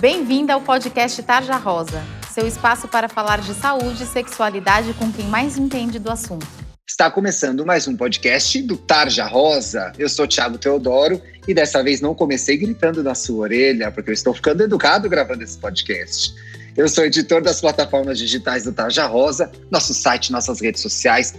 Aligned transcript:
Bem-vinda 0.00 0.54
ao 0.54 0.60
podcast 0.60 1.20
Tarja 1.24 1.56
Rosa, 1.56 2.04
seu 2.32 2.46
espaço 2.46 2.86
para 2.86 3.08
falar 3.08 3.40
de 3.40 3.52
saúde 3.52 4.04
e 4.04 4.06
sexualidade 4.06 4.94
com 4.94 5.10
quem 5.10 5.26
mais 5.26 5.58
entende 5.58 5.98
do 5.98 6.08
assunto. 6.08 6.46
Está 6.86 7.10
começando 7.10 7.66
mais 7.66 7.88
um 7.88 7.96
podcast 7.96 8.62
do 8.62 8.76
Tarja 8.76 9.26
Rosa. 9.26 9.92
Eu 9.98 10.08
sou 10.08 10.28
Thiago 10.28 10.56
Teodoro 10.56 11.20
e 11.48 11.52
dessa 11.52 11.82
vez 11.82 12.00
não 12.00 12.14
comecei 12.14 12.56
gritando 12.56 13.02
na 13.02 13.12
sua 13.16 13.38
orelha, 13.38 13.90
porque 13.90 14.10
eu 14.10 14.14
estou 14.14 14.32
ficando 14.32 14.62
educado 14.62 15.08
gravando 15.08 15.42
esse 15.42 15.58
podcast. 15.58 16.32
Eu 16.76 16.88
sou 16.88 17.04
editor 17.04 17.42
das 17.42 17.60
plataformas 17.60 18.18
digitais 18.18 18.62
do 18.62 18.72
Tarja 18.72 19.04
Rosa, 19.04 19.50
nosso 19.68 19.92
site, 19.92 20.30
nossas 20.30 20.60
redes 20.60 20.80
sociais. 20.80 21.34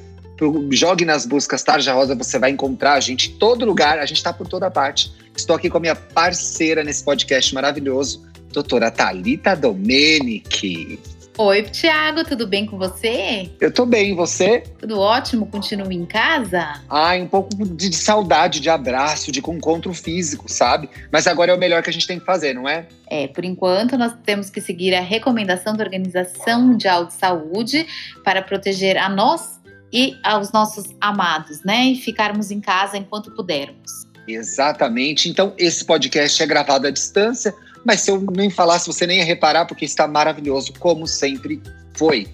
Jogue 0.71 1.05
nas 1.05 1.25
buscas 1.25 1.63
Tarja 1.63 1.93
Rosa, 1.93 2.13
você 2.13 2.37
vai 2.37 2.51
encontrar 2.51 2.95
a 2.95 2.99
gente 2.99 3.31
em 3.31 3.37
todo 3.37 3.63
lugar, 3.63 3.99
a 3.99 4.05
gente 4.05 4.17
está 4.17 4.33
por 4.33 4.49
toda 4.49 4.69
parte. 4.69 5.13
Estou 5.33 5.55
aqui 5.55 5.69
com 5.69 5.77
a 5.77 5.81
minha 5.81 5.95
parceira 5.95 6.83
nesse 6.83 7.01
podcast 7.05 7.55
maravilhoso, 7.55 8.28
doutora 8.51 8.91
Talita 8.91 9.55
Domenici. 9.55 10.99
Oi, 11.37 11.63
Tiago, 11.63 12.25
tudo 12.25 12.45
bem 12.45 12.65
com 12.65 12.77
você? 12.77 13.49
Eu 13.61 13.73
tô 13.73 13.85
bem, 13.85 14.11
e 14.11 14.13
você? 14.13 14.61
Tudo 14.77 14.99
ótimo, 14.99 15.45
continua 15.45 15.93
em 15.93 16.05
casa? 16.05 16.81
Ai, 16.89 17.21
um 17.21 17.27
pouco 17.27 17.55
de, 17.55 17.87
de 17.87 17.95
saudade, 17.95 18.59
de 18.59 18.69
abraço, 18.69 19.31
de 19.31 19.39
encontro 19.39 19.93
físico, 19.93 20.51
sabe? 20.51 20.89
Mas 21.09 21.27
agora 21.27 21.53
é 21.53 21.55
o 21.55 21.57
melhor 21.57 21.81
que 21.81 21.89
a 21.89 21.93
gente 21.93 22.05
tem 22.05 22.19
que 22.19 22.25
fazer, 22.25 22.53
não 22.53 22.67
é? 22.67 22.89
É, 23.09 23.25
por 23.27 23.45
enquanto 23.45 23.97
nós 23.97 24.13
temos 24.25 24.49
que 24.49 24.59
seguir 24.59 24.93
a 24.93 24.99
recomendação 24.99 25.77
da 25.77 25.83
Organização 25.85 26.61
Mundial 26.61 27.05
de 27.05 27.13
Saúde 27.13 27.87
para 28.21 28.41
proteger 28.41 28.97
a 28.97 29.07
nós 29.07 29.61
e 29.93 30.17
aos 30.21 30.51
nossos 30.51 30.83
amados, 30.99 31.63
né? 31.63 31.85
E 31.85 31.95
ficarmos 31.95 32.51
em 32.51 32.59
casa 32.59 32.97
enquanto 32.97 33.33
pudermos. 33.33 34.09
Exatamente. 34.27 35.29
Então, 35.29 35.53
esse 35.57 35.85
podcast 35.85 36.43
é 36.43 36.45
gravado 36.45 36.85
à 36.85 36.91
distância, 36.91 37.53
mas 37.85 38.01
se 38.01 38.11
eu 38.11 38.21
nem 38.35 38.49
falasse, 38.49 38.87
você 38.87 39.05
nem 39.05 39.19
ia 39.19 39.25
reparar, 39.25 39.65
porque 39.65 39.85
está 39.85 40.07
maravilhoso, 40.07 40.73
como 40.79 41.07
sempre 41.07 41.61
foi. 41.95 42.27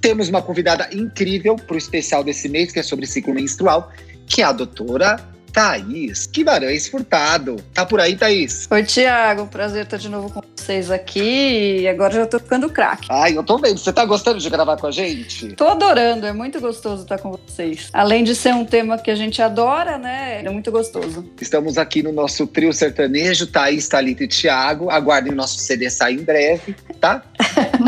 Temos 0.00 0.28
uma 0.28 0.42
convidada 0.42 0.88
incrível 0.92 1.56
para 1.56 1.74
o 1.74 1.78
especial 1.78 2.24
desse 2.24 2.48
mês, 2.48 2.72
que 2.72 2.80
é 2.80 2.82
sobre 2.82 3.06
ciclo 3.06 3.34
menstrual, 3.34 3.92
que 4.26 4.42
é 4.42 4.44
a 4.44 4.52
doutora 4.52 5.31
Thaís 5.52 6.26
Guimarães 6.26 6.88
Furtado. 6.88 7.56
Tá 7.74 7.84
por 7.84 8.00
aí, 8.00 8.16
Thaís? 8.16 8.66
Oi, 8.70 8.82
Tiago. 8.84 9.46
Prazer 9.46 9.84
estar 9.84 9.98
de 9.98 10.08
novo 10.08 10.30
com 10.30 10.42
vocês 10.56 10.90
aqui. 10.90 11.80
E 11.80 11.88
agora 11.88 12.14
já 12.14 12.26
tô 12.26 12.38
ficando 12.38 12.70
craque. 12.70 13.08
Ai, 13.10 13.36
eu 13.36 13.42
tô 13.42 13.58
vendo. 13.58 13.78
Você 13.78 13.92
tá 13.92 14.04
gostando 14.04 14.38
de 14.38 14.48
gravar 14.48 14.76
com 14.78 14.86
a 14.86 14.90
gente? 14.90 15.48
Tô 15.54 15.68
adorando. 15.68 16.26
É 16.26 16.32
muito 16.32 16.58
gostoso 16.60 17.02
estar 17.02 17.18
com 17.18 17.32
vocês. 17.32 17.90
Além 17.92 18.24
de 18.24 18.34
ser 18.34 18.54
um 18.54 18.64
tema 18.64 18.96
que 18.98 19.10
a 19.10 19.14
gente 19.14 19.42
adora, 19.42 19.98
né? 19.98 20.42
É 20.42 20.50
muito 20.50 20.72
gostoso. 20.72 21.30
Estamos 21.40 21.76
aqui 21.76 22.02
no 22.02 22.12
nosso 22.12 22.46
trio 22.46 22.72
sertanejo, 22.72 23.46
Thaís, 23.46 23.86
Thalita 23.88 24.24
e 24.24 24.28
Tiago. 24.28 24.90
Aguardem 24.90 25.32
o 25.32 25.36
nosso 25.36 25.58
CD 25.58 25.90
sair 25.90 26.20
em 26.20 26.24
breve, 26.24 26.74
tá? 26.98 27.22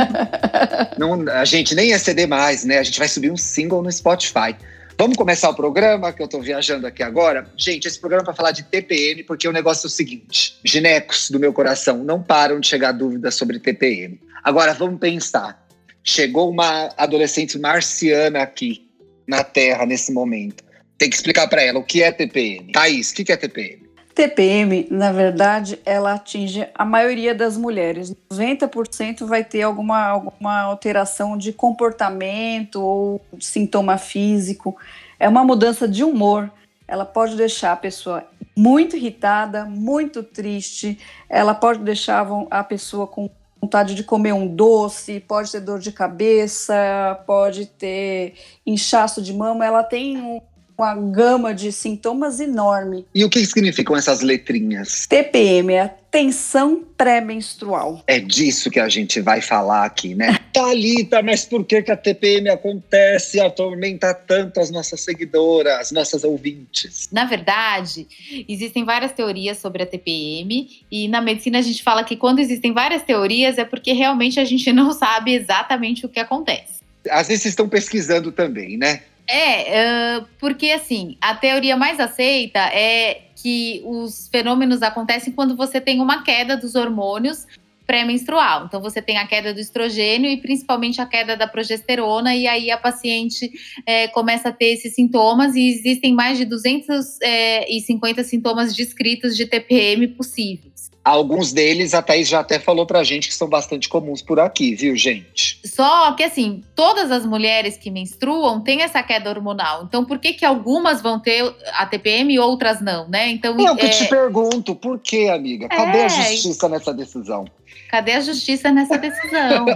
Não, 0.98 1.28
a 1.30 1.44
gente 1.44 1.74
nem 1.74 1.92
é 1.92 1.98
CD 1.98 2.26
mais, 2.26 2.64
né? 2.64 2.78
A 2.78 2.82
gente 2.82 2.98
vai 2.98 3.08
subir 3.08 3.30
um 3.30 3.36
single 3.36 3.82
no 3.82 3.90
Spotify. 3.90 4.54
Vamos 4.96 5.16
começar 5.16 5.50
o 5.50 5.54
programa, 5.54 6.12
que 6.12 6.22
eu 6.22 6.26
estou 6.26 6.40
viajando 6.40 6.86
aqui 6.86 7.02
agora. 7.02 7.50
Gente, 7.56 7.88
esse 7.88 7.98
programa 7.98 8.22
é 8.22 8.26
para 8.26 8.34
falar 8.34 8.52
de 8.52 8.62
TPM, 8.62 9.24
porque 9.24 9.48
o 9.48 9.52
negócio 9.52 9.86
é 9.86 9.88
o 9.88 9.90
seguinte: 9.90 10.56
ginecos 10.64 11.30
do 11.30 11.40
meu 11.40 11.52
coração 11.52 12.04
não 12.04 12.22
param 12.22 12.60
de 12.60 12.68
chegar 12.68 12.92
dúvidas 12.92 13.34
sobre 13.34 13.58
TPM. 13.58 14.20
Agora, 14.42 14.72
vamos 14.72 15.00
pensar. 15.00 15.66
Chegou 16.02 16.50
uma 16.50 16.90
adolescente 16.96 17.58
marciana 17.58 18.42
aqui 18.42 18.88
na 19.26 19.42
Terra 19.42 19.84
nesse 19.84 20.12
momento. 20.12 20.62
Tem 20.96 21.10
que 21.10 21.16
explicar 21.16 21.48
para 21.48 21.62
ela 21.62 21.80
o 21.80 21.84
que 21.84 22.02
é 22.02 22.12
TPM. 22.12 22.70
Thaís, 22.72 23.10
o 23.10 23.14
que 23.14 23.32
é 23.32 23.36
TPM? 23.36 23.83
TPM, 24.14 24.86
na 24.90 25.10
verdade, 25.10 25.80
ela 25.84 26.14
atinge 26.14 26.68
a 26.74 26.84
maioria 26.84 27.34
das 27.34 27.56
mulheres. 27.56 28.14
90% 28.30 29.26
vai 29.26 29.42
ter 29.42 29.62
alguma, 29.62 30.04
alguma 30.06 30.60
alteração 30.60 31.36
de 31.36 31.52
comportamento 31.52 32.80
ou 32.80 33.20
sintoma 33.40 33.98
físico. 33.98 34.76
É 35.18 35.28
uma 35.28 35.44
mudança 35.44 35.88
de 35.88 36.04
humor. 36.04 36.50
Ela 36.86 37.04
pode 37.04 37.36
deixar 37.36 37.72
a 37.72 37.76
pessoa 37.76 38.24
muito 38.56 38.96
irritada, 38.96 39.64
muito 39.64 40.22
triste. 40.22 40.96
Ela 41.28 41.54
pode 41.54 41.80
deixar 41.80 42.24
a 42.50 42.62
pessoa 42.62 43.08
com 43.08 43.28
vontade 43.60 43.94
de 43.94 44.04
comer 44.04 44.32
um 44.32 44.46
doce, 44.46 45.18
pode 45.20 45.50
ter 45.50 45.60
dor 45.60 45.80
de 45.80 45.90
cabeça, 45.90 47.20
pode 47.26 47.66
ter 47.66 48.34
inchaço 48.64 49.20
de 49.20 49.32
mama. 49.32 49.64
Ela 49.66 49.82
tem 49.82 50.20
um 50.20 50.40
uma 50.76 50.94
gama 50.94 51.54
de 51.54 51.70
sintomas 51.70 52.40
enorme. 52.40 53.06
E 53.14 53.24
o 53.24 53.30
que 53.30 53.44
significam 53.46 53.96
essas 53.96 54.20
letrinhas? 54.20 55.06
TPM 55.06 55.72
é 55.72 55.80
a 55.82 55.88
tensão 55.88 56.84
pré-menstrual. 56.96 58.02
É 58.06 58.20
disso 58.20 58.70
que 58.70 58.78
a 58.78 58.88
gente 58.88 59.20
vai 59.20 59.40
falar 59.40 59.84
aqui, 59.84 60.14
né? 60.14 60.38
Talita, 60.52 61.22
mas 61.22 61.44
por 61.44 61.64
que, 61.64 61.82
que 61.82 61.90
a 61.90 61.96
TPM 61.96 62.48
acontece 62.48 63.38
e 63.38 63.40
atormenta 63.40 64.14
tanto 64.14 64.60
as 64.60 64.70
nossas 64.70 65.00
seguidoras, 65.00 65.80
as 65.80 65.90
nossas 65.92 66.22
ouvintes? 66.22 67.08
Na 67.10 67.24
verdade, 67.24 68.06
existem 68.48 68.84
várias 68.84 69.12
teorias 69.12 69.58
sobre 69.58 69.82
a 69.82 69.86
TPM 69.86 70.84
e 70.90 71.08
na 71.08 71.20
medicina 71.20 71.58
a 71.58 71.62
gente 71.62 71.82
fala 71.82 72.04
que 72.04 72.16
quando 72.16 72.38
existem 72.38 72.72
várias 72.72 73.02
teorias 73.02 73.58
é 73.58 73.64
porque 73.64 73.92
realmente 73.92 74.38
a 74.38 74.44
gente 74.44 74.72
não 74.72 74.92
sabe 74.92 75.34
exatamente 75.34 76.06
o 76.06 76.08
que 76.08 76.20
acontece. 76.20 76.74
Às 77.10 77.28
vezes 77.28 77.46
estão 77.46 77.68
pesquisando 77.68 78.32
também, 78.32 78.78
né? 78.78 79.02
É, 79.26 80.18
uh, 80.20 80.26
porque 80.38 80.70
assim, 80.70 81.16
a 81.20 81.34
teoria 81.34 81.76
mais 81.76 81.98
aceita 81.98 82.58
é 82.58 83.22
que 83.36 83.82
os 83.84 84.28
fenômenos 84.28 84.82
acontecem 84.82 85.32
quando 85.32 85.56
você 85.56 85.80
tem 85.80 86.00
uma 86.00 86.22
queda 86.22 86.56
dos 86.56 86.74
hormônios 86.74 87.46
pré-menstrual. 87.86 88.64
Então, 88.66 88.80
você 88.80 89.00
tem 89.02 89.18
a 89.18 89.26
queda 89.26 89.52
do 89.52 89.60
estrogênio 89.60 90.30
e 90.30 90.38
principalmente 90.38 91.00
a 91.00 91.06
queda 91.06 91.36
da 91.36 91.46
progesterona, 91.46 92.34
e 92.34 92.46
aí 92.46 92.70
a 92.70 92.78
paciente 92.78 93.50
é, 93.86 94.08
começa 94.08 94.48
a 94.48 94.52
ter 94.52 94.72
esses 94.72 94.94
sintomas, 94.94 95.54
e 95.54 95.68
existem 95.68 96.14
mais 96.14 96.38
de 96.38 96.44
250 96.44 98.20
é, 98.20 98.24
sintomas 98.24 98.74
descritos 98.74 99.36
de 99.36 99.46
TPM 99.46 100.08
possíveis. 100.08 100.73
Alguns 101.04 101.52
deles, 101.52 101.92
a 101.92 102.00
Thaís 102.00 102.28
já 102.28 102.40
até 102.40 102.58
falou 102.58 102.86
pra 102.86 103.04
gente 103.04 103.28
que 103.28 103.34
são 103.34 103.46
bastante 103.46 103.90
comuns 103.90 104.22
por 104.22 104.40
aqui, 104.40 104.74
viu, 104.74 104.96
gente? 104.96 105.60
Só 105.62 106.12
que, 106.12 106.22
assim, 106.22 106.64
todas 106.74 107.10
as 107.10 107.26
mulheres 107.26 107.76
que 107.76 107.90
menstruam 107.90 108.60
têm 108.60 108.80
essa 108.80 109.02
queda 109.02 109.28
hormonal. 109.28 109.84
Então, 109.84 110.02
por 110.02 110.18
que 110.18 110.32
que 110.32 110.46
algumas 110.46 111.02
vão 111.02 111.20
ter 111.20 111.44
a 111.74 111.84
TPM 111.84 112.32
e 112.32 112.38
outras 112.38 112.80
não, 112.80 113.06
né? 113.06 113.28
Então, 113.28 113.54
eu 113.60 113.74
é... 113.74 113.88
te 113.88 114.08
pergunto, 114.08 114.74
por 114.74 114.98
que, 114.98 115.28
amiga? 115.28 115.68
Cadê 115.68 115.98
é... 115.98 116.04
a 116.06 116.08
justiça 116.08 116.70
nessa 116.70 116.94
decisão? 116.94 117.44
Cadê 117.90 118.12
a 118.12 118.20
justiça 118.20 118.72
nessa 118.72 118.96
decisão? 118.96 119.66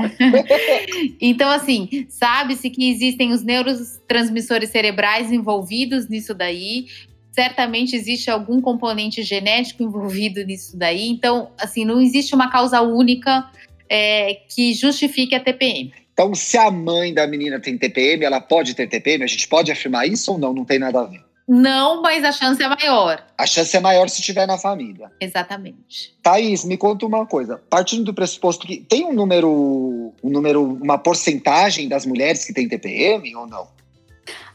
então, 1.20 1.48
assim, 1.48 2.06
sabe-se 2.08 2.68
que 2.68 2.90
existem 2.90 3.32
os 3.32 3.42
neurotransmissores 3.42 4.70
cerebrais 4.70 5.32
envolvidos 5.32 6.08
nisso 6.08 6.34
daí, 6.34 6.86
certamente 7.32 7.94
existe 7.94 8.30
algum 8.30 8.60
componente 8.60 9.22
genético 9.22 9.82
envolvido 9.82 10.44
nisso 10.44 10.76
daí. 10.76 11.08
Então, 11.08 11.50
assim, 11.58 11.84
não 11.84 12.00
existe 12.00 12.34
uma 12.34 12.50
causa 12.50 12.80
única 12.82 13.50
é, 13.88 14.34
que 14.48 14.74
justifique 14.74 15.34
a 15.34 15.40
TPM. 15.40 15.92
Então, 16.12 16.34
se 16.34 16.58
a 16.58 16.70
mãe 16.70 17.14
da 17.14 17.26
menina 17.26 17.58
tem 17.58 17.78
TPM, 17.78 18.24
ela 18.24 18.40
pode 18.40 18.74
ter 18.74 18.86
TPM? 18.86 19.24
A 19.24 19.26
gente 19.26 19.48
pode 19.48 19.72
afirmar 19.72 20.06
isso 20.06 20.32
ou 20.32 20.38
não? 20.38 20.52
Não 20.52 20.64
tem 20.64 20.78
nada 20.78 21.00
a 21.00 21.04
ver. 21.04 21.22
Não, 21.52 22.00
mas 22.00 22.22
a 22.22 22.30
chance 22.30 22.62
é 22.62 22.68
maior. 22.68 23.26
A 23.36 23.44
chance 23.44 23.76
é 23.76 23.80
maior 23.80 24.08
se 24.08 24.22
tiver 24.22 24.46
na 24.46 24.56
família. 24.56 25.10
Exatamente. 25.20 26.14
Thaís, 26.22 26.64
me 26.64 26.76
conta 26.76 27.04
uma 27.04 27.26
coisa. 27.26 27.60
Partindo 27.68 28.04
do 28.04 28.14
pressuposto 28.14 28.64
que 28.64 28.76
tem 28.76 29.04
um 29.04 29.12
número, 29.12 30.12
um 30.22 30.30
número, 30.30 30.62
uma 30.62 30.96
porcentagem 30.96 31.88
das 31.88 32.06
mulheres 32.06 32.44
que 32.44 32.52
tem 32.52 32.68
TPM 32.68 33.34
ou 33.34 33.48
não? 33.48 33.66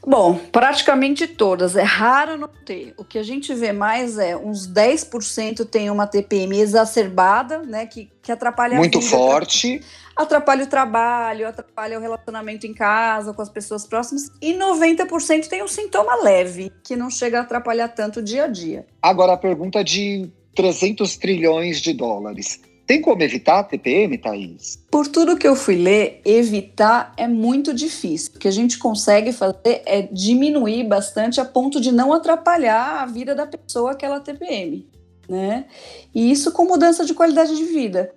Bom, 0.05 0.35
praticamente 0.51 1.25
todas. 1.27 1.75
É 1.75 1.81
raro 1.81 2.37
não 2.37 2.47
ter. 2.47 2.93
O 2.95 3.03
que 3.03 3.17
a 3.17 3.23
gente 3.23 3.53
vê 3.55 3.71
mais 3.71 4.19
é 4.19 4.37
uns 4.37 4.67
10% 4.71 5.65
tem 5.65 5.89
uma 5.89 6.05
TPM 6.05 6.59
exacerbada, 6.59 7.59
né? 7.59 7.87
Que, 7.87 8.11
que 8.21 8.31
atrapalha 8.31 8.77
Muito 8.77 8.99
a 8.99 9.01
vida. 9.01 9.15
Muito 9.15 9.29
forte. 9.29 9.81
Atrapalha 10.15 10.63
o 10.63 10.67
trabalho, 10.67 11.47
atrapalha 11.47 11.97
o 11.97 12.01
relacionamento 12.01 12.67
em 12.67 12.73
casa, 12.73 13.33
com 13.33 13.41
as 13.41 13.49
pessoas 13.49 13.85
próximas. 13.85 14.29
E 14.41 14.53
90% 14.53 15.47
tem 15.47 15.63
um 15.63 15.67
sintoma 15.67 16.21
leve, 16.23 16.71
que 16.83 16.95
não 16.95 17.09
chega 17.09 17.39
a 17.39 17.41
atrapalhar 17.41 17.89
tanto 17.89 18.19
o 18.19 18.23
dia 18.23 18.45
a 18.45 18.47
dia. 18.47 18.85
Agora, 19.01 19.33
a 19.33 19.37
pergunta 19.37 19.83
de 19.83 20.29
300 20.55 21.17
trilhões 21.17 21.81
de 21.81 21.93
dólares. 21.93 22.61
Tem 22.85 23.01
como 23.01 23.23
evitar 23.23 23.59
a 23.59 23.63
TPM, 23.63 24.17
Thaís? 24.17 24.79
Por 24.91 25.07
tudo 25.07 25.37
que 25.37 25.47
eu 25.47 25.55
fui 25.55 25.75
ler, 25.75 26.21
evitar 26.23 27.13
é 27.17 27.27
muito 27.27 27.73
difícil. 27.73 28.33
O 28.35 28.39
que 28.39 28.47
a 28.47 28.51
gente 28.51 28.77
consegue 28.77 29.31
fazer 29.31 29.81
é 29.85 30.03
diminuir 30.03 30.83
bastante 30.83 31.41
a 31.41 31.45
ponto 31.45 31.81
de 31.81 31.91
não 31.91 32.13
atrapalhar 32.13 33.01
a 33.01 33.05
vida 33.07 33.33
da 33.33 33.47
pessoa 33.47 33.91
aquela 33.91 34.19
TPM, 34.19 34.87
né? 35.27 35.65
E 36.13 36.31
isso 36.31 36.51
com 36.51 36.65
mudança 36.65 37.03
de 37.05 37.15
qualidade 37.15 37.55
de 37.55 37.63
vida. 37.63 38.13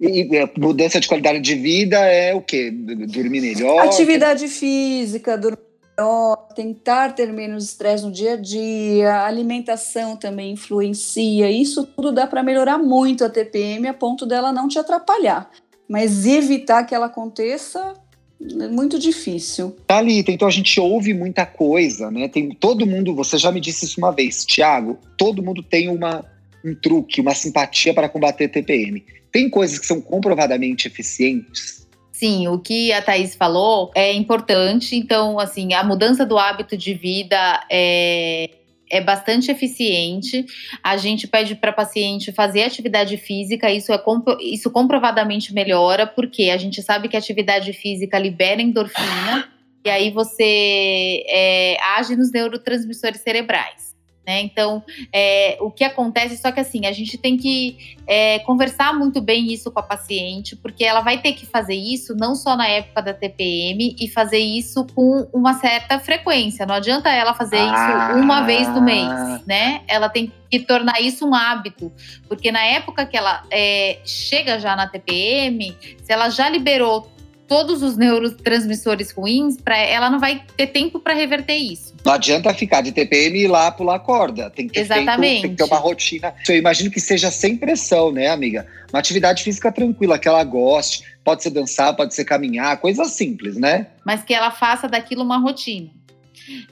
E 0.00 0.28
mudança 0.58 1.00
de 1.00 1.08
qualidade 1.08 1.40
de 1.40 1.54
vida 1.54 1.98
é 1.98 2.34
o 2.34 2.40
quê? 2.40 2.70
Dormir 2.70 3.40
melhor? 3.40 3.84
Atividade 3.84 4.46
física, 4.48 5.36
dormir 5.36 5.63
melhor, 5.96 6.36
tentar 6.54 7.14
ter 7.14 7.32
menos 7.32 7.64
estresse 7.64 8.04
no 8.04 8.12
dia 8.12 8.34
a 8.34 8.36
dia, 8.36 9.12
a 9.12 9.26
alimentação 9.26 10.16
também 10.16 10.52
influencia. 10.52 11.50
Isso 11.50 11.86
tudo 11.86 12.12
dá 12.12 12.26
para 12.26 12.42
melhorar 12.42 12.78
muito 12.78 13.24
a 13.24 13.30
TPM 13.30 13.86
a 13.86 13.94
ponto 13.94 14.26
dela 14.26 14.52
não 14.52 14.68
te 14.68 14.78
atrapalhar. 14.78 15.50
Mas 15.88 16.26
evitar 16.26 16.84
que 16.84 16.94
ela 16.94 17.06
aconteça 17.06 17.94
é 18.40 18.68
muito 18.68 18.98
difícil. 18.98 19.76
Thalita, 19.86 20.30
então 20.30 20.48
a 20.48 20.50
gente 20.50 20.78
ouve 20.80 21.14
muita 21.14 21.46
coisa, 21.46 22.10
né? 22.10 22.28
Tem 22.28 22.50
todo 22.50 22.86
mundo, 22.86 23.14
você 23.14 23.38
já 23.38 23.50
me 23.52 23.60
disse 23.60 23.84
isso 23.84 23.98
uma 23.98 24.10
vez, 24.10 24.44
Tiago, 24.44 24.98
todo 25.16 25.42
mundo 25.42 25.62
tem 25.62 25.88
uma, 25.88 26.24
um 26.64 26.74
truque, 26.74 27.20
uma 27.20 27.34
simpatia 27.34 27.94
para 27.94 28.08
combater 28.08 28.48
TPM. 28.48 29.04
Tem 29.30 29.48
coisas 29.48 29.78
que 29.78 29.86
são 29.86 30.00
comprovadamente 30.00 30.86
eficientes? 30.86 31.83
Sim, 32.14 32.46
o 32.46 32.60
que 32.60 32.92
a 32.92 33.02
Thaís 33.02 33.34
falou 33.34 33.90
é 33.92 34.12
importante. 34.12 34.94
Então, 34.94 35.40
assim, 35.40 35.74
a 35.74 35.82
mudança 35.82 36.24
do 36.24 36.38
hábito 36.38 36.76
de 36.76 36.94
vida 36.94 37.66
é, 37.68 38.50
é 38.88 39.00
bastante 39.00 39.50
eficiente. 39.50 40.46
A 40.80 40.96
gente 40.96 41.26
pede 41.26 41.56
para 41.56 41.72
paciente 41.72 42.30
fazer 42.30 42.62
atividade 42.62 43.16
física, 43.16 43.68
isso 43.68 43.92
é 43.92 44.00
isso 44.40 44.70
comprovadamente 44.70 45.52
melhora, 45.52 46.06
porque 46.06 46.50
a 46.50 46.56
gente 46.56 46.80
sabe 46.84 47.08
que 47.08 47.16
a 47.16 47.18
atividade 47.18 47.72
física 47.72 48.16
libera 48.16 48.62
endorfina 48.62 49.48
e 49.84 49.90
aí 49.90 50.12
você 50.12 51.24
é, 51.28 51.76
age 51.96 52.14
nos 52.14 52.30
neurotransmissores 52.30 53.22
cerebrais. 53.22 53.83
Né? 54.26 54.40
Então, 54.40 54.82
é, 55.12 55.58
o 55.60 55.70
que 55.70 55.84
acontece, 55.84 56.38
só 56.38 56.50
que 56.50 56.60
assim, 56.60 56.86
a 56.86 56.92
gente 56.92 57.18
tem 57.18 57.36
que 57.36 57.96
é, 58.06 58.38
conversar 58.40 58.94
muito 58.94 59.20
bem 59.20 59.52
isso 59.52 59.70
com 59.70 59.80
a 59.80 59.82
paciente, 59.82 60.56
porque 60.56 60.82
ela 60.82 61.02
vai 61.02 61.18
ter 61.18 61.34
que 61.34 61.44
fazer 61.44 61.74
isso 61.74 62.14
não 62.16 62.34
só 62.34 62.56
na 62.56 62.66
época 62.66 63.02
da 63.02 63.12
TPM 63.12 63.94
e 64.00 64.08
fazer 64.08 64.38
isso 64.38 64.86
com 64.94 65.28
uma 65.32 65.54
certa 65.54 65.98
frequência. 65.98 66.64
Não 66.64 66.74
adianta 66.74 67.10
ela 67.10 67.34
fazer 67.34 67.58
ah. 67.58 68.12
isso 68.12 68.18
uma 68.18 68.42
vez 68.42 68.66
no 68.68 68.80
mês, 68.80 69.44
né? 69.46 69.82
Ela 69.86 70.08
tem 70.08 70.32
que 70.50 70.60
tornar 70.60 71.02
isso 71.02 71.28
um 71.28 71.34
hábito, 71.34 71.92
porque 72.28 72.50
na 72.50 72.64
época 72.64 73.04
que 73.04 73.16
ela 73.16 73.42
é, 73.50 73.98
chega 74.04 74.58
já 74.58 74.74
na 74.74 74.86
TPM, 74.86 75.76
se 76.02 76.12
ela 76.12 76.30
já 76.30 76.48
liberou 76.48 77.10
todos 77.46 77.82
os 77.82 77.96
neurotransmissores 77.96 79.12
ruins, 79.12 79.60
pra, 79.60 79.76
ela 79.76 80.08
não 80.08 80.18
vai 80.18 80.42
ter 80.56 80.68
tempo 80.68 80.98
para 80.98 81.12
reverter 81.12 81.56
isso. 81.56 81.93
Não 82.04 82.12
adianta 82.12 82.52
ficar 82.52 82.82
de 82.82 82.92
TPM 82.92 83.38
e 83.38 83.44
ir 83.44 83.48
lá 83.48 83.70
pular 83.70 83.98
corda. 83.98 84.50
Tem 84.50 84.68
que 84.68 84.74
ter 84.74 84.80
Exatamente. 84.80 85.20
Feito, 85.20 85.42
tem 85.42 85.50
que 85.52 85.56
ter 85.56 85.64
uma 85.64 85.78
rotina. 85.78 86.34
Eu 86.46 86.56
imagino 86.56 86.90
que 86.90 87.00
seja 87.00 87.30
sem 87.30 87.56
pressão, 87.56 88.12
né, 88.12 88.28
amiga? 88.28 88.66
Uma 88.92 88.98
atividade 88.98 89.42
física 89.42 89.72
tranquila, 89.72 90.18
que 90.18 90.28
ela 90.28 90.44
goste. 90.44 91.02
Pode 91.24 91.42
ser 91.42 91.50
dançar, 91.50 91.96
pode 91.96 92.14
ser 92.14 92.26
caminhar, 92.26 92.76
coisa 92.76 93.06
simples, 93.06 93.56
né? 93.56 93.86
Mas 94.04 94.22
que 94.22 94.34
ela 94.34 94.50
faça 94.50 94.86
daquilo 94.86 95.22
uma 95.22 95.38
rotina. 95.38 95.88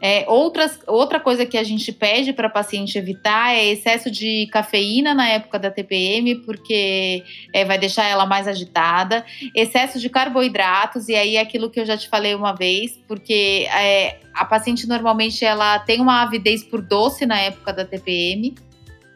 É, 0.01 0.25
outras, 0.29 0.79
outra 0.87 1.19
coisa 1.19 1.47
que 1.47 1.57
a 1.57 1.65
gente 1.65 1.93
pede 1.93 2.33
para 2.33 2.49
paciente 2.49 2.97
evitar 2.99 3.55
é 3.55 3.67
excesso 3.67 4.11
de 4.11 4.47
cafeína 4.53 5.15
na 5.15 5.29
época 5.29 5.59
da 5.59 5.71
TPM, 5.71 6.37
porque 6.37 7.23
é, 7.53 7.65
vai 7.65 7.79
deixar 7.79 8.05
ela 8.05 8.27
mais 8.27 8.47
agitada. 8.47 9.25
Excesso 9.55 9.99
de 9.99 10.09
carboidratos, 10.09 11.09
e 11.09 11.15
aí 11.15 11.37
é 11.37 11.41
aquilo 11.41 11.71
que 11.71 11.81
eu 11.81 11.87
já 11.87 11.97
te 11.97 12.09
falei 12.09 12.35
uma 12.35 12.53
vez, 12.53 12.99
porque 13.09 13.67
é, 13.75 14.19
a 14.35 14.45
paciente 14.45 14.87
normalmente 14.87 15.45
ela 15.45 15.79
tem 15.79 16.01
uma 16.01 16.23
avidez 16.23 16.63
por 16.63 16.83
doce 16.83 17.27
na 17.27 17.39
época 17.41 17.73
da 17.73 17.85
TPM, 17.85 18.55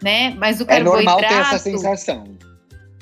né? 0.02 0.34
Mas 0.36 0.60
o 0.60 0.66
carboidrato. 0.66 1.00
É 1.00 1.04
normal 1.04 1.18
ter 1.18 1.54
essa 1.54 1.58
sensação. 1.58 2.24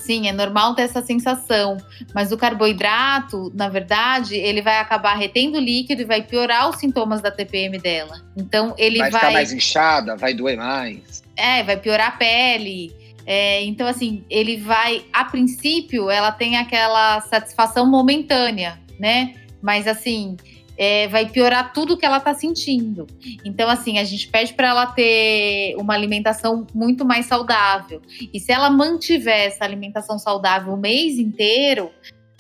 Sim, 0.05 0.29
é 0.29 0.33
normal 0.33 0.75
ter 0.75 0.83
essa 0.83 1.01
sensação, 1.01 1.79
mas 2.15 2.31
o 2.31 2.37
carboidrato, 2.37 3.51
na 3.55 3.71
verdade, 3.71 4.35
ele 4.35 4.61
vai 4.61 4.79
acabar 4.79 5.15
retendo 5.15 5.59
líquido 5.59 6.03
e 6.03 6.05
vai 6.05 6.21
piorar 6.21 6.69
os 6.69 6.77
sintomas 6.77 7.23
da 7.23 7.31
TPM 7.31 7.79
dela. 7.79 8.21
Então 8.37 8.75
ele 8.77 8.99
vai, 8.99 9.11
vai 9.11 9.21
ficar 9.21 9.33
mais 9.33 9.51
inchada, 9.51 10.15
vai 10.15 10.35
doer 10.35 10.59
mais. 10.59 11.23
É, 11.35 11.63
vai 11.63 11.79
piorar 11.79 12.09
a 12.09 12.11
pele. 12.13 12.95
É, 13.25 13.65
então 13.65 13.87
assim, 13.87 14.23
ele 14.29 14.59
vai, 14.59 15.07
a 15.11 15.25
princípio, 15.25 16.11
ela 16.11 16.31
tem 16.31 16.59
aquela 16.59 17.23
satisfação 17.23 17.87
momentânea, 17.91 18.79
né? 19.01 19.33
Mas 19.63 19.89
assim, 19.89 20.37
é, 20.77 21.09
vai 21.09 21.29
piorar 21.29 21.73
tudo 21.73 21.97
que 21.97 22.05
ela 22.05 22.19
está 22.19 22.35
sentindo. 22.35 23.07
Então, 23.45 23.69
assim, 23.69 23.99
a 23.99 24.05
gente 24.05 24.29
pede 24.29 24.55
para 24.55 24.69
ela 24.69 24.87
ter 24.87 25.77
uma 25.79 25.95
alimentação 25.95 26.67
muito 26.75 27.05
mais 27.05 27.27
saudável. 27.27 28.01
E 28.33 28.41
se 28.41 28.53
ela 28.53 28.71
mantiver 28.71 29.47
essa 29.47 29.65
alimentação 29.65 30.19
saudável 30.19 30.73
o 30.73 30.77
mês 30.77 31.19
inteiro, 31.19 31.91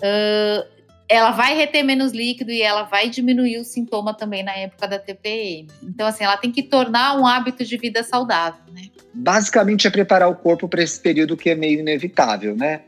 uh, 0.00 0.75
ela 1.08 1.31
vai 1.31 1.54
reter 1.54 1.82
menos 1.84 2.12
líquido 2.12 2.50
e 2.50 2.62
ela 2.62 2.84
vai 2.84 3.08
diminuir 3.08 3.58
o 3.58 3.64
sintoma 3.64 4.14
também 4.14 4.42
na 4.42 4.52
época 4.52 4.88
da 4.88 4.98
TPM. 4.98 5.69
Então, 5.82 6.06
assim, 6.06 6.25
ela 6.25 6.36
tem 6.36 6.50
que 6.50 6.62
tornar 6.62 7.19
um 7.19 7.26
hábito 7.26 7.64
de 7.64 7.76
vida 7.76 8.02
saudável, 8.02 8.60
né? 8.72 8.88
Basicamente 9.12 9.86
é 9.86 9.90
preparar 9.90 10.28
o 10.28 10.34
corpo 10.34 10.69
para 10.69 10.82
esse 10.82 10.98
período 10.98 11.36
que 11.36 11.50
é 11.50 11.54
meio 11.54 11.81
inevitável, 11.81 12.56
né? 12.56 12.81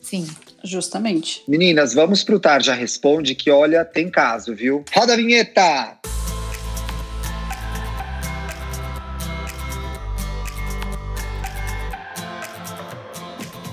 Sim. 0.00 0.26
Justamente. 0.64 1.42
Meninas, 1.46 1.94
vamos 1.94 2.22
pro 2.22 2.38
Tarja 2.38 2.74
Responde, 2.74 3.34
que 3.34 3.50
olha, 3.50 3.84
tem 3.84 4.10
caso, 4.10 4.54
viu? 4.54 4.84
Roda 4.94 5.14
a 5.14 5.16
vinheta! 5.16 5.98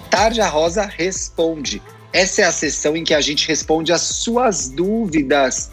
Tarja 0.10 0.48
Rosa 0.48 0.86
Responde. 0.86 1.82
Essa 2.12 2.42
é 2.42 2.46
a 2.46 2.52
sessão 2.52 2.98
em 2.98 3.04
que 3.04 3.14
a 3.14 3.22
gente 3.22 3.48
responde 3.48 3.94
as 3.94 4.02
suas 4.02 4.68
dúvidas. 4.68 5.70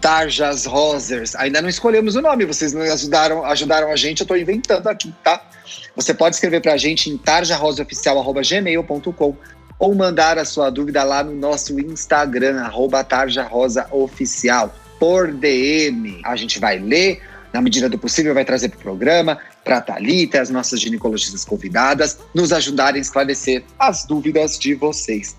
Tarjas 0.00 0.66
Rosers. 0.66 1.36
Ainda 1.36 1.62
não 1.62 1.68
escolhemos 1.68 2.16
o 2.16 2.22
nome, 2.22 2.44
vocês 2.44 2.72
não 2.72 2.82
ajudaram, 2.82 3.44
ajudaram 3.44 3.92
a 3.92 3.96
gente, 3.96 4.18
eu 4.20 4.24
estou 4.24 4.36
inventando 4.36 4.88
aqui, 4.88 5.14
tá? 5.22 5.48
Você 5.94 6.12
pode 6.12 6.34
escrever 6.34 6.60
para 6.60 6.72
a 6.72 6.76
gente 6.76 7.08
em 7.10 7.18
tarjarosaoficial.gmail.com 7.18 9.36
ou 9.80 9.94
mandar 9.94 10.38
a 10.38 10.44
sua 10.44 10.68
dúvida 10.68 11.02
lá 11.02 11.24
no 11.24 11.34
nosso 11.34 11.80
Instagram, 11.80 12.60
arroba 12.60 13.02
tarjarosaoficial, 13.02 14.72
por 15.00 15.32
DM. 15.32 16.20
A 16.22 16.36
gente 16.36 16.60
vai 16.60 16.78
ler, 16.78 17.22
na 17.50 17.62
medida 17.62 17.88
do 17.88 17.98
possível, 17.98 18.34
vai 18.34 18.44
trazer 18.44 18.68
para 18.68 18.78
o 18.78 18.82
programa, 18.82 19.38
para 19.64 19.78
a 19.78 19.80
Thalita, 19.80 20.40
as 20.40 20.50
nossas 20.50 20.80
ginecologistas 20.80 21.46
convidadas, 21.46 22.18
nos 22.34 22.52
ajudarem 22.52 22.98
a 22.98 23.02
esclarecer 23.02 23.64
as 23.78 24.04
dúvidas 24.04 24.58
de 24.58 24.74
vocês. 24.74 25.34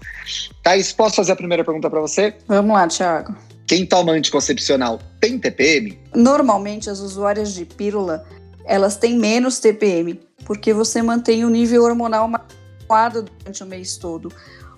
Thaís, 0.63 0.91
posso 0.91 1.17
fazer 1.17 1.33
a 1.33 1.35
primeira 1.35 1.63
pergunta 1.63 1.87
para 1.87 2.01
você? 2.01 2.33
Vamos 2.47 2.73
lá, 2.73 2.87
Thiago. 2.87 3.35
Quem 3.67 3.85
toma 3.85 4.11
anticoncepcional 4.13 4.99
tem 5.19 5.37
TPM? 5.37 5.97
Normalmente, 6.15 6.89
as 6.89 6.99
usuárias 6.99 7.53
de 7.53 7.63
pílula, 7.63 8.25
elas 8.65 8.97
têm 8.97 9.17
menos 9.17 9.59
TPM, 9.59 10.19
porque 10.45 10.73
você 10.73 11.01
mantém 11.01 11.45
o 11.45 11.49
nível 11.49 11.83
hormonal 11.83 12.27
mais 12.27 12.60
adequada 12.91 13.21
durante 13.21 13.63
o 13.63 13.65
mês 13.65 13.97
todo. 13.97 14.31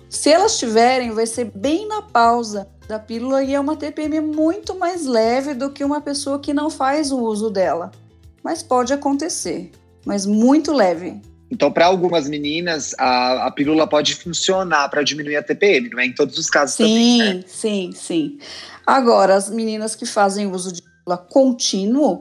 Se 0.08 0.30
elas 0.30 0.58
tiverem, 0.58 1.10
vai 1.10 1.26
ser 1.26 1.50
bem 1.54 1.88
na 1.88 2.02
pausa 2.02 2.68
da 2.86 2.98
pílula 2.98 3.42
e 3.42 3.54
é 3.54 3.60
uma 3.60 3.76
TPM 3.76 4.20
muito 4.20 4.78
mais 4.78 5.06
leve 5.06 5.54
do 5.54 5.70
que 5.70 5.82
uma 5.82 6.00
pessoa 6.00 6.38
que 6.38 6.54
não 6.54 6.70
faz 6.70 7.10
o 7.10 7.18
uso 7.18 7.50
dela. 7.50 7.90
Mas 8.42 8.62
pode 8.62 8.92
acontecer, 8.92 9.72
mas 10.04 10.24
muito 10.24 10.72
leve. 10.72 11.20
Então, 11.50 11.70
para 11.70 11.86
algumas 11.86 12.28
meninas, 12.28 12.94
a, 12.98 13.46
a, 13.46 13.50
pílula 13.50 13.86
pode 13.86 14.14
funcionar 14.14 14.88
para 14.88 15.02
diminuir 15.02 15.36
a 15.36 15.42
TPM, 15.42 15.88
não 15.88 16.00
é 16.00 16.06
em 16.06 16.12
todos 16.12 16.38
os 16.38 16.48
casos 16.48 16.76
sim, 16.76 16.82
também. 16.82 17.18
Sim, 17.20 17.34
né? 17.34 17.44
sim, 17.46 17.92
sim. 17.94 18.38
Agora, 18.86 19.34
as 19.34 19.48
meninas 19.50 19.94
que 19.94 20.04
fazem 20.04 20.50
uso 20.50 20.72
de 20.72 20.82
pílula 20.82 21.16
contínuo, 21.16 22.20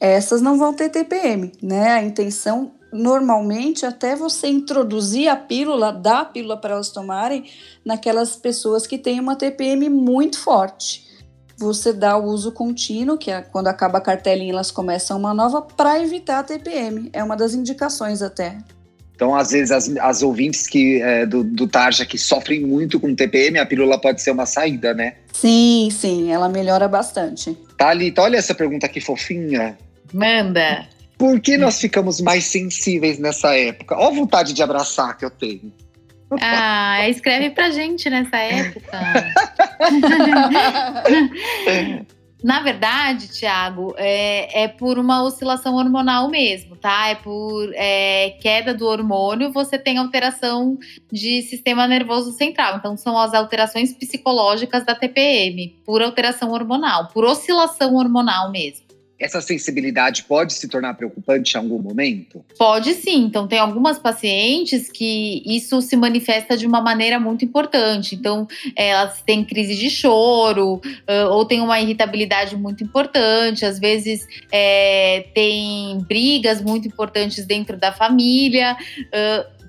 essas 0.00 0.40
não 0.40 0.58
vão 0.58 0.72
ter 0.72 0.88
TPM, 0.88 1.52
né? 1.62 1.92
A 1.92 2.02
intenção 2.02 2.72
normalmente 2.92 3.86
até 3.86 4.16
você 4.16 4.48
introduzir 4.48 5.28
a 5.28 5.36
pílula, 5.36 5.92
dar 5.92 6.20
a 6.20 6.24
pílula 6.24 6.56
para 6.56 6.74
elas 6.74 6.90
tomarem 6.90 7.44
naquelas 7.84 8.36
pessoas 8.36 8.86
que 8.86 8.98
têm 8.98 9.20
uma 9.20 9.36
TPM 9.36 9.88
muito 9.88 10.38
forte. 10.38 11.08
Você 11.58 11.92
dá 11.92 12.16
o 12.16 12.24
uso 12.24 12.52
contínuo, 12.52 13.18
que 13.18 13.30
é 13.30 13.42
quando 13.42 13.68
acaba 13.68 13.98
a 13.98 14.00
cartelinha 14.00 14.52
elas 14.52 14.70
começam 14.70 15.18
uma 15.18 15.34
nova, 15.34 15.60
para 15.60 16.00
evitar 16.02 16.38
a 16.38 16.42
TPM. 16.42 17.10
É 17.12 17.22
uma 17.22 17.36
das 17.36 17.52
indicações 17.52 18.22
até. 18.22 18.56
Então, 19.14 19.34
às 19.34 19.50
vezes, 19.50 19.70
as, 19.70 19.94
as 19.98 20.22
ouvintes 20.22 20.66
que, 20.66 21.02
é, 21.02 21.26
do, 21.26 21.44
do 21.44 21.68
Tarja 21.68 22.06
que 22.06 22.16
sofrem 22.16 22.62
muito 22.62 22.98
com 22.98 23.14
TPM, 23.14 23.58
a 23.58 23.66
pílula 23.66 24.00
pode 24.00 24.22
ser 24.22 24.30
uma 24.30 24.46
saída, 24.46 24.94
né? 24.94 25.16
Sim, 25.34 25.90
sim, 25.92 26.32
ela 26.32 26.48
melhora 26.48 26.88
bastante. 26.88 27.54
Thalita, 27.76 28.22
olha 28.22 28.38
essa 28.38 28.54
pergunta 28.54 28.86
aqui 28.86 28.98
fofinha. 28.98 29.76
Manda. 30.10 30.88
Por 31.20 31.38
que 31.38 31.58
nós 31.58 31.78
ficamos 31.78 32.18
mais 32.18 32.44
sensíveis 32.44 33.18
nessa 33.18 33.54
época? 33.54 33.94
Olha 33.94 34.06
a 34.06 34.10
vontade 34.10 34.54
de 34.54 34.62
abraçar 34.62 35.18
que 35.18 35.26
eu 35.26 35.30
tenho. 35.30 35.70
Ah, 36.40 37.06
escreve 37.10 37.50
pra 37.50 37.70
gente 37.70 38.08
nessa 38.08 38.38
época. 38.38 38.90
Na 42.42 42.62
verdade, 42.62 43.28
Tiago, 43.28 43.94
é, 43.98 44.62
é, 44.62 44.68
por 44.68 44.98
uma 44.98 45.22
oscilação 45.22 45.74
hormonal 45.74 46.30
mesmo, 46.30 46.74
tá? 46.74 47.08
É 47.08 47.16
por 47.16 47.70
é, 47.74 48.30
queda 48.40 48.72
do 48.72 48.86
hormônio, 48.86 49.52
você 49.52 49.78
tem 49.78 49.98
alteração 49.98 50.78
de 51.12 51.42
sistema 51.42 51.86
nervoso 51.86 52.32
central. 52.32 52.78
Então, 52.78 52.96
são 52.96 53.18
as 53.18 53.34
alterações 53.34 53.92
psicológicas 53.92 54.86
da 54.86 54.94
TPM, 54.94 55.76
por 55.84 56.00
alteração 56.00 56.52
hormonal, 56.52 57.08
por 57.08 57.26
oscilação 57.26 57.96
hormonal 57.96 58.50
mesmo 58.50 58.88
essa 59.20 59.40
sensibilidade 59.40 60.24
pode 60.24 60.54
se 60.54 60.66
tornar 60.66 60.94
preocupante 60.94 61.54
em 61.54 61.58
algum 61.58 61.78
momento? 61.78 62.44
Pode 62.58 62.94
sim. 62.94 63.24
Então, 63.24 63.46
tem 63.46 63.58
algumas 63.58 63.98
pacientes 63.98 64.90
que 64.90 65.42
isso 65.44 65.82
se 65.82 65.94
manifesta 65.96 66.56
de 66.56 66.66
uma 66.66 66.80
maneira 66.80 67.20
muito 67.20 67.44
importante. 67.44 68.14
Então, 68.14 68.48
elas 68.74 69.20
têm 69.22 69.44
crise 69.44 69.76
de 69.76 69.90
choro, 69.90 70.80
ou 71.30 71.44
têm 71.44 71.60
uma 71.60 71.80
irritabilidade 71.80 72.56
muito 72.56 72.82
importante, 72.82 73.64
às 73.64 73.78
vezes 73.78 74.26
é, 74.50 75.26
tem 75.34 75.98
brigas 76.08 76.62
muito 76.62 76.88
importantes 76.88 77.44
dentro 77.44 77.76
da 77.76 77.92
família 77.92 78.76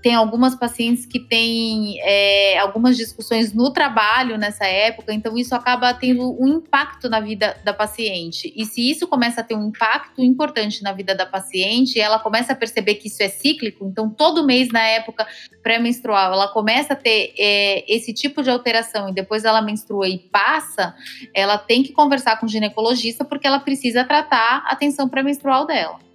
tem 0.01 0.15
algumas 0.15 0.55
pacientes 0.55 1.05
que 1.05 1.19
têm 1.19 1.99
é, 2.01 2.57
algumas 2.59 2.97
discussões 2.97 3.53
no 3.53 3.71
trabalho 3.71 4.37
nessa 4.37 4.65
época, 4.65 5.13
então 5.13 5.37
isso 5.37 5.53
acaba 5.53 5.93
tendo 5.93 6.35
um 6.41 6.47
impacto 6.47 7.09
na 7.09 7.19
vida 7.19 7.57
da 7.63 7.73
paciente. 7.73 8.51
E 8.55 8.65
se 8.65 8.89
isso 8.89 9.07
começa 9.07 9.41
a 9.41 9.43
ter 9.43 9.55
um 9.55 9.67
impacto 9.67 10.21
importante 10.23 10.81
na 10.81 10.91
vida 10.91 11.13
da 11.13 11.25
paciente, 11.25 11.99
ela 11.99 12.19
começa 12.19 12.53
a 12.53 12.55
perceber 12.55 12.95
que 12.95 13.07
isso 13.07 13.21
é 13.21 13.29
cíclico, 13.29 13.85
então 13.85 14.09
todo 14.09 14.45
mês 14.45 14.69
na 14.69 14.81
época 14.81 15.27
pré-menstrual 15.61 16.33
ela 16.33 16.47
começa 16.47 16.93
a 16.93 16.95
ter 16.95 17.33
é, 17.37 17.85
esse 17.87 18.13
tipo 18.13 18.41
de 18.41 18.49
alteração 18.49 19.09
e 19.09 19.13
depois 19.13 19.45
ela 19.45 19.61
menstrua 19.61 20.07
e 20.07 20.17
passa, 20.17 20.95
ela 21.33 21.57
tem 21.57 21.83
que 21.83 21.91
conversar 21.91 22.39
com 22.39 22.45
o 22.45 22.49
ginecologista 22.49 23.23
porque 23.23 23.45
ela 23.45 23.59
precisa 23.59 24.03
tratar 24.03 24.63
a 24.65 24.75
tensão 24.75 25.07
pré-menstrual 25.07 25.65
dela. 25.65 26.10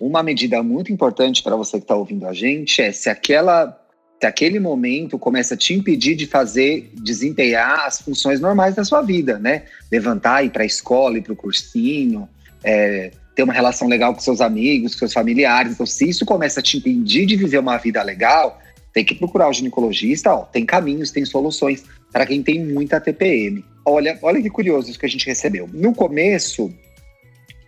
Uma 0.00 0.22
medida 0.22 0.62
muito 0.62 0.92
importante 0.92 1.42
para 1.42 1.54
você 1.56 1.78
que 1.78 1.84
está 1.84 1.94
ouvindo 1.94 2.26
a 2.26 2.32
gente 2.32 2.80
é 2.80 2.90
se 2.90 3.10
aquela 3.10 3.76
se 4.20 4.26
aquele 4.26 4.60
momento 4.60 5.18
começa 5.18 5.54
a 5.54 5.56
te 5.56 5.72
impedir 5.72 6.14
de 6.14 6.26
fazer, 6.26 6.90
desempenhar 6.92 7.86
as 7.86 8.02
funções 8.02 8.38
normais 8.38 8.74
da 8.74 8.84
sua 8.84 9.00
vida, 9.00 9.38
né? 9.38 9.62
Levantar, 9.90 10.44
ir 10.44 10.50
para 10.50 10.62
a 10.62 10.66
escola, 10.66 11.16
ir 11.16 11.22
para 11.22 11.32
o 11.32 11.36
cursinho, 11.36 12.28
é, 12.62 13.12
ter 13.34 13.42
uma 13.42 13.54
relação 13.54 13.88
legal 13.88 14.12
com 14.12 14.20
seus 14.20 14.42
amigos, 14.42 14.92
com 14.92 14.98
seus 14.98 15.14
familiares. 15.14 15.72
Então, 15.72 15.86
se 15.86 16.06
isso 16.06 16.26
começa 16.26 16.60
a 16.60 16.62
te 16.62 16.76
impedir 16.76 17.24
de 17.24 17.34
viver 17.34 17.58
uma 17.58 17.78
vida 17.78 18.02
legal, 18.02 18.60
tem 18.92 19.02
que 19.02 19.14
procurar 19.14 19.48
o 19.48 19.52
ginecologista. 19.54 20.34
Ó, 20.34 20.44
tem 20.44 20.66
caminhos, 20.66 21.10
tem 21.10 21.24
soluções 21.24 21.84
para 22.12 22.26
quem 22.26 22.42
tem 22.42 22.62
muita 22.62 23.00
TPM. 23.00 23.64
Olha, 23.86 24.18
olha 24.20 24.42
que 24.42 24.50
curioso 24.50 24.90
isso 24.90 24.98
que 24.98 25.06
a 25.06 25.08
gente 25.08 25.24
recebeu. 25.24 25.66
No 25.72 25.94
começo, 25.94 26.70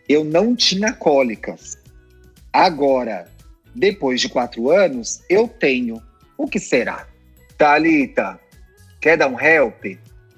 eu 0.06 0.22
não 0.22 0.54
tinha 0.54 0.92
cólicas. 0.92 1.81
Agora, 2.52 3.30
depois 3.74 4.20
de 4.20 4.28
quatro 4.28 4.70
anos, 4.70 5.22
eu 5.28 5.48
tenho. 5.48 6.02
O 6.36 6.46
que 6.46 6.58
será? 6.58 7.06
Thalita, 7.56 8.38
quer 9.00 9.16
dar 9.16 9.28
um 9.28 9.40
help? 9.40 9.84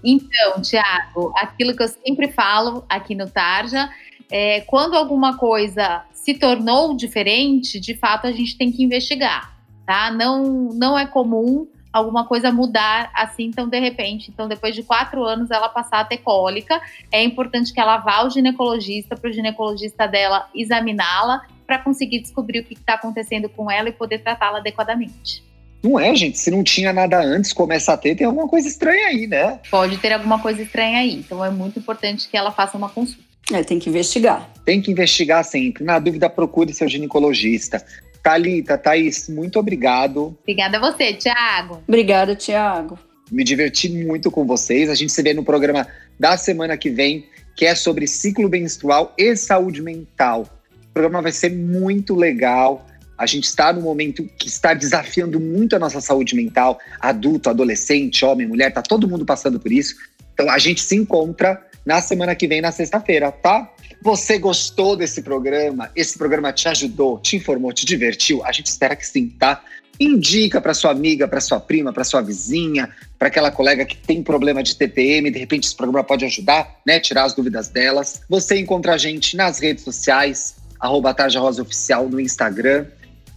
Então, 0.04 0.61
Tiago, 0.62 1.33
aquilo 1.37 1.75
que 1.75 1.83
eu 1.83 1.88
sempre 1.88 2.30
falo 2.30 2.85
aqui 2.88 3.14
no 3.14 3.28
Tarja 3.28 3.90
é 4.30 4.61
quando 4.61 4.94
alguma 4.94 5.37
coisa 5.37 6.04
se 6.12 6.35
tornou 6.35 6.97
diferente, 6.97 7.80
de 7.80 7.94
fato 7.94 8.26
a 8.26 8.33
gente 8.33 8.56
tem 8.56 8.71
que 8.71 8.83
investigar, 8.83 9.56
tá? 9.87 10.11
Não, 10.11 10.71
não 10.73 10.99
é 10.99 11.06
comum 11.06 11.66
alguma 11.92 12.26
coisa 12.26 12.50
mudar 12.50 13.11
assim 13.14 13.50
tão 13.50 13.68
de 13.68 13.78
repente. 13.78 14.30
Então, 14.30 14.49
depois 14.49 14.75
de 14.75 14.83
quatro 14.83 15.25
anos, 15.25 15.50
ela 15.50 15.68
passar 15.68 16.00
a 16.00 16.04
ter 16.04 16.18
cólica, 16.18 16.80
é 17.11 17.23
importante 17.23 17.73
que 17.73 17.80
ela 17.80 17.99
vá 17.99 18.16
ao 18.16 18.30
ginecologista 18.30 19.16
para 19.16 19.30
o 19.30 19.33
ginecologista 19.33 20.06
dela 20.06 20.49
examiná-la 20.54 21.47
para 21.66 21.78
conseguir 21.78 22.21
descobrir 22.21 22.61
o 22.61 22.64
que 22.64 22.75
está 22.75 22.94
acontecendo 22.94 23.49
com 23.49 23.71
ela 23.71 23.88
e 23.88 23.92
poder 23.92 24.21
tratá-la 24.21 24.59
adequadamente. 24.59 25.42
Não 25.83 26.00
é, 26.00 26.14
gente? 26.16 26.38
Se 26.38 26.50
não 26.50 26.64
tinha 26.64 26.92
nada 26.92 27.21
antes, 27.21 27.52
começa 27.52 27.92
a 27.92 27.97
ter, 27.97 28.14
tem 28.14 28.26
alguma 28.26 28.49
coisa 28.49 28.66
estranha 28.66 29.09
aí, 29.09 29.26
né? 29.26 29.61
Pode 29.71 29.99
ter 29.99 30.12
alguma 30.12 30.38
coisa 30.38 30.62
estranha 30.62 31.00
aí. 31.00 31.12
Então 31.12 31.44
é 31.44 31.50
muito 31.50 31.78
importante 31.78 32.26
que 32.28 32.37
ela 32.37 32.50
faça 32.50 32.78
uma 32.78 32.88
consulta. 32.88 33.23
É, 33.52 33.62
tem 33.62 33.78
que 33.78 33.90
investigar. 33.90 34.50
Tem 34.64 34.80
que 34.80 34.90
investigar 34.90 35.44
sempre. 35.44 35.85
Na 35.85 35.99
dúvida, 35.99 36.30
procure 36.30 36.73
seu 36.73 36.88
ginecologista. 36.88 37.85
Thalita, 38.23 38.78
Thaís, 38.78 39.28
muito 39.28 39.59
obrigado. 39.59 40.35
Obrigada 40.40 40.78
a 40.78 40.80
você, 40.80 41.12
Tiago. 41.12 41.83
Obrigada, 41.87 42.35
Tiago. 42.35 42.99
Me 43.30 43.44
diverti 43.44 43.90
muito 43.90 44.30
com 44.30 44.47
vocês. 44.47 44.88
A 44.88 44.94
gente 44.94 45.12
se 45.12 45.23
vê 45.23 45.35
no 45.35 45.44
programa 45.44 45.87
da 46.18 46.35
semana 46.38 46.78
que 46.78 46.88
vem, 46.88 47.26
que 47.54 47.66
é 47.66 47.75
sobre 47.75 48.06
ciclo 48.06 48.49
menstrual 48.49 49.12
e 49.18 49.37
saúde 49.37 49.83
mental. 49.83 50.47
Programa 50.94 51.20
vai 51.20 51.32
ser 51.32 51.50
muito 51.50 52.14
legal. 52.14 52.86
A 53.18 53.26
gente 53.26 53.44
está 53.44 53.72
num 53.72 53.82
momento 53.82 54.24
que 54.38 54.48
está 54.48 54.72
desafiando 54.74 55.40
muito 55.40 55.74
a 55.74 55.78
nossa 55.78 56.00
saúde 56.00 56.36
mental, 56.36 56.78
adulto, 57.00 57.50
adolescente, 57.50 58.24
homem, 58.24 58.46
mulher, 58.46 58.72
tá 58.72 58.80
todo 58.80 59.08
mundo 59.08 59.26
passando 59.26 59.58
por 59.58 59.72
isso. 59.72 59.96
Então 60.32 60.48
a 60.48 60.58
gente 60.58 60.80
se 60.80 60.94
encontra 60.94 61.60
na 61.84 62.00
semana 62.00 62.34
que 62.34 62.46
vem, 62.46 62.60
na 62.60 62.72
sexta-feira, 62.72 63.30
tá? 63.30 63.70
Você 64.02 64.38
gostou 64.38 64.96
desse 64.96 65.22
programa? 65.22 65.90
Esse 65.94 66.16
programa 66.16 66.52
te 66.52 66.68
ajudou, 66.68 67.18
te 67.18 67.36
informou, 67.36 67.72
te 67.72 67.84
divertiu? 67.84 68.44
A 68.44 68.52
gente 68.52 68.66
espera 68.66 68.94
que 68.94 69.06
sim, 69.06 69.28
tá? 69.28 69.62
Indica 69.98 70.60
para 70.60 70.74
sua 70.74 70.90
amiga, 70.90 71.28
para 71.28 71.40
sua 71.40 71.60
prima, 71.60 71.92
para 71.92 72.04
sua 72.04 72.20
vizinha, 72.20 72.90
para 73.18 73.28
aquela 73.28 73.50
colega 73.50 73.84
que 73.84 73.96
tem 73.96 74.22
problema 74.22 74.62
de 74.62 74.76
TPM, 74.76 75.30
de 75.30 75.38
repente 75.38 75.66
esse 75.66 75.76
programa 75.76 76.04
pode 76.04 76.24
ajudar, 76.24 76.80
né? 76.86 76.98
Tirar 77.00 77.24
as 77.24 77.34
dúvidas 77.34 77.68
delas. 77.68 78.22
Você 78.28 78.58
encontra 78.58 78.94
a 78.94 78.98
gente 78.98 79.36
nas 79.36 79.60
redes 79.60 79.84
sociais, 79.84 80.56
arroba 80.81 81.14
Tarja 81.14 81.40
Rosa 81.40 81.62
Oficial 81.62 82.09
no 82.09 82.21
Instagram, 82.21 82.87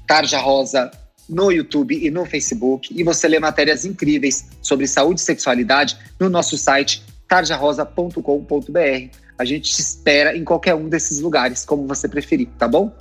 Tarja 0.05 0.39
Rosa 0.39 0.91
no 1.29 1.51
YouTube 1.51 1.95
e 1.95 2.09
no 2.09 2.25
Facebook. 2.25 2.93
E 2.95 3.03
você 3.03 3.27
lê 3.27 3.39
matérias 3.39 3.85
incríveis 3.85 4.45
sobre 4.61 4.87
saúde 4.87 5.19
e 5.19 5.23
sexualidade 5.23 5.97
no 6.19 6.29
nosso 6.29 6.57
site 6.57 7.03
tarjarosa.com.br. 7.27 9.17
A 9.37 9.45
gente 9.45 9.71
te 9.71 9.81
espera 9.81 10.35
em 10.35 10.43
qualquer 10.43 10.73
um 10.73 10.89
desses 10.89 11.19
lugares, 11.19 11.65
como 11.65 11.85
você 11.85 12.07
preferir, 12.07 12.47
tá 12.57 12.67
bom? 12.67 12.91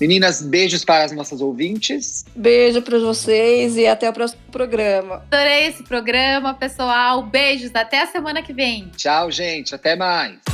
Meninas, 0.00 0.42
beijos 0.42 0.84
para 0.84 1.04
as 1.04 1.12
nossas 1.12 1.40
ouvintes. 1.40 2.24
Beijo 2.34 2.82
para 2.82 2.98
vocês 2.98 3.76
e 3.76 3.86
até 3.86 4.08
o 4.10 4.12
próximo 4.12 4.42
programa. 4.50 5.22
Adorei 5.30 5.66
esse 5.66 5.84
programa, 5.84 6.54
pessoal. 6.54 7.22
Beijos, 7.22 7.70
até 7.74 8.02
a 8.02 8.06
semana 8.06 8.42
que 8.42 8.52
vem. 8.52 8.90
Tchau, 8.96 9.30
gente. 9.30 9.74
Até 9.74 9.94
mais. 9.94 10.53